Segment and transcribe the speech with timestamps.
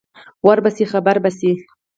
[0.45, 1.51] ور به شې خبر به شې.